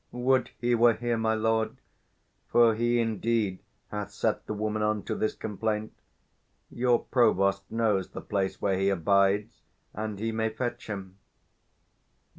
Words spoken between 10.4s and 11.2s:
fetch him.